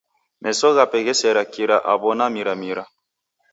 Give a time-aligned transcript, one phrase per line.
[0.43, 2.83] Meso ghape ghesera kira aw'ona miramira.